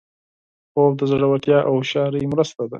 [0.71, 2.69] خوب د زړورتیا او هوښیارۍ مرسته ده